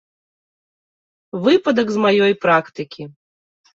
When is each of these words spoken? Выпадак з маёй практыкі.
Выпадак 1.47 1.87
з 1.97 2.03
маёй 2.07 2.33
практыкі. 2.47 3.03